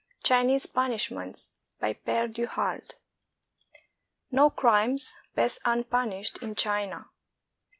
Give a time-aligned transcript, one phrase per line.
[0.23, 2.95] CHINESE PUNISHMENTS BY pI:re du halde
[4.31, 7.09] No crimes pass unpunished in China.